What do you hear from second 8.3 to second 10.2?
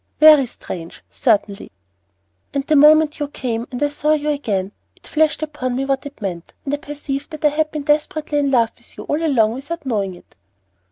in love with you all along without knowing